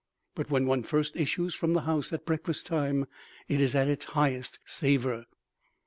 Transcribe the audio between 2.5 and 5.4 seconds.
time it is at its highest savor.